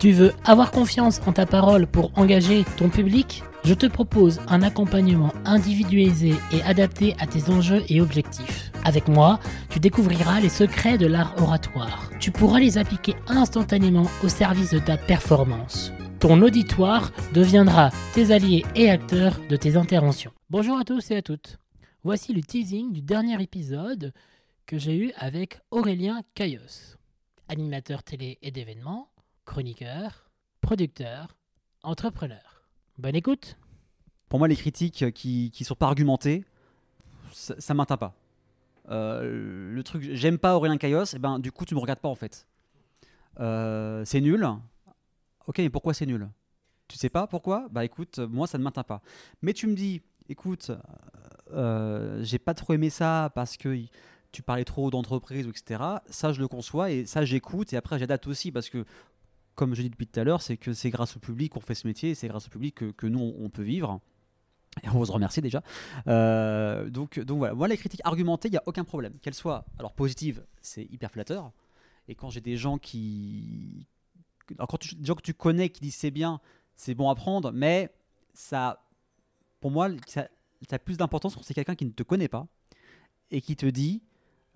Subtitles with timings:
[0.00, 3.42] Tu veux avoir confiance en ta parole pour engager ton public?
[3.64, 8.72] Je te propose un accompagnement individualisé et adapté à tes enjeux et objectifs.
[8.86, 12.08] Avec moi, tu découvriras les secrets de l'art oratoire.
[12.18, 15.92] Tu pourras les appliquer instantanément au service de ta performance.
[16.18, 20.32] Ton auditoire deviendra tes alliés et acteurs de tes interventions.
[20.48, 21.58] Bonjour à tous et à toutes.
[22.04, 24.14] Voici le teasing du dernier épisode
[24.64, 26.96] que j'ai eu avec Aurélien Caillos,
[27.48, 29.09] animateur télé et d'événements,
[29.50, 31.36] chroniqueur, producteur,
[31.82, 32.62] entrepreneur.
[32.98, 33.56] Bonne écoute
[34.28, 36.44] Pour moi, les critiques qui ne sont pas argumentées,
[37.32, 38.14] ça, ça m'atteint pas.
[38.90, 42.08] Euh, le truc, j'aime pas Aurélien Caillos, et ben du coup, tu me regardes pas
[42.08, 42.46] en fait.
[43.40, 44.48] Euh, c'est nul.
[45.48, 46.28] Ok, mais pourquoi c'est nul?
[46.86, 47.66] Tu sais pas pourquoi?
[47.72, 49.02] Bah écoute, moi ça ne m'atteint pas.
[49.42, 50.70] Mais tu me dis, écoute,
[51.52, 53.76] euh, j'ai pas trop aimé ça parce que
[54.30, 55.82] tu parlais trop d'entreprise, etc.
[56.08, 58.84] Ça, je le conçois et ça, j'écoute et après, j'adapte aussi parce que
[59.60, 61.74] comme je dis depuis tout à l'heure, c'est que c'est grâce au public qu'on fait
[61.74, 64.00] ce métier, c'est grâce au public que, nous, on, peut vivre.
[64.82, 65.62] Et on vous remercie déjà.
[66.06, 69.12] Euh, donc, donc voilà, moi, les critiques argumentées, il n'y a aucun problème.
[69.20, 71.52] Qu'elles soient alors positives, c'est hyper flatteur.
[72.08, 73.86] Et quand j'ai des gens qui.
[74.56, 76.40] Quand tu, des gens que tu connais qui disent c'est bien,
[76.74, 77.90] c'est bon à prendre, mais
[78.32, 78.82] ça.
[79.60, 80.26] Pour moi, ça
[80.70, 82.46] a plus d'importance quand c'est quelqu'un qui ne te connaît pas
[83.30, 84.00] et qui te dit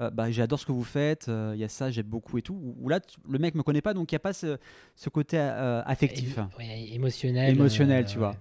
[0.00, 2.42] euh, bah, j'adore ce que vous faites, euh, il y a ça, j'aime beaucoup et
[2.42, 2.74] tout.
[2.80, 4.58] Ou là, le mec me connaît pas, donc il n'y a pas ce,
[4.96, 6.38] ce côté euh, affectif.
[6.60, 7.54] émotionnel.
[7.54, 8.36] Émotionnel, tu vois.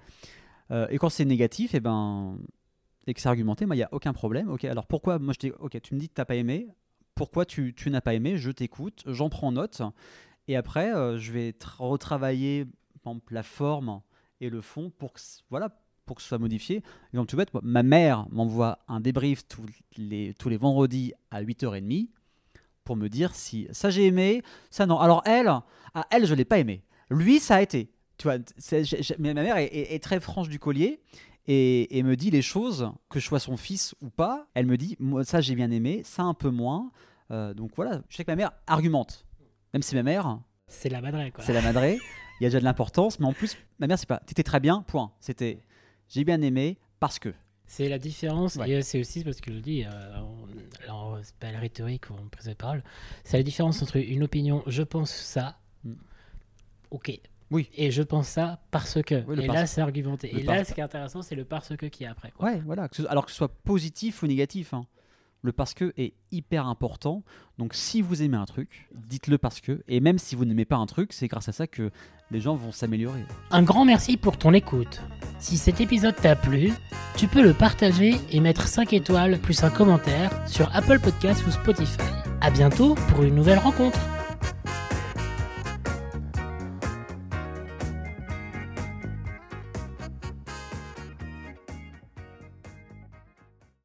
[0.90, 2.40] et quand c'est négatif, et, eh ben,
[3.06, 4.50] et que c'est argumenté, il n'y a aucun problème.
[4.50, 6.68] Ok, alors pourquoi Moi, je dis, ok, tu me dis que tu n'as pas aimé.
[7.16, 8.38] Pourquoi tu, tu n'as pas aimé?
[8.38, 9.84] Je t'écoute, j'en prends note.
[10.48, 12.66] Et après, je vais retravailler
[13.30, 14.02] la forme
[14.42, 15.70] et le fond pour que, voilà,
[16.06, 16.84] pour que ce soit modifié.
[17.14, 19.66] Exemple tout bête, ma mère m'envoie un débrief tous
[19.98, 22.08] les, tous les vendredis à 8h30
[22.84, 25.00] pour me dire si ça j'ai aimé, ça non.
[25.00, 26.84] Alors elle, à elle je l'ai pas aimé.
[27.10, 27.90] Lui ça a été.
[28.18, 28.38] Tu vois,
[29.20, 31.02] mais ma mère est, très franche du collier
[31.48, 34.48] et, me dit les choses, que je sois son fils ou pas.
[34.54, 36.92] Elle me dit, moi ça j'ai bien aimé, ça un peu moins.
[37.32, 39.26] Euh, donc voilà, je sais que ma mère argumente.
[39.74, 40.40] Même si ma mère...
[40.68, 41.44] C'est la madrée quoi.
[41.44, 42.00] C'est la madrée.
[42.40, 44.60] Il y a déjà de l'importance, mais en plus, ma mère c'est pas, t'étais très
[44.60, 45.12] bien, point.
[45.20, 45.60] C'était
[46.10, 47.34] j'ai bien aimé parce que.
[47.66, 51.60] C'est la différence, et c'est aussi parce que je le dis, euh, c'est pas la
[51.60, 52.84] rhétorique ou prise de parole,
[53.24, 55.94] c'est la différence entre une opinion, je pense ça, mm.
[56.92, 57.20] ok.
[57.52, 57.70] Oui.
[57.76, 59.16] Et je pense ça parce que.
[59.40, 60.36] et là, c'est argumenté.
[60.36, 62.34] et là, ce qui est intéressant, c'est le parce que qui est après.
[62.40, 62.90] Ouais, voilà.
[63.10, 64.74] Alors que ce soit positif ou négatif.
[64.74, 64.88] Hein
[65.44, 67.22] le parce que est hyper important.
[67.60, 69.84] Donc si vous aimez un truc, dites-le parce que.
[69.88, 71.92] Et même si vous n'aimez pas un truc, c'est grâce à ça que
[72.32, 73.24] les gens vont s'améliorer.
[73.52, 75.02] Un grand merci pour ton écoute.
[75.44, 76.72] Si cet épisode t'a plu,
[77.18, 81.52] tu peux le partager et mettre 5 étoiles plus un commentaire sur Apple Podcasts ou
[81.52, 81.98] Spotify.
[82.40, 84.00] A bientôt pour une nouvelle rencontre.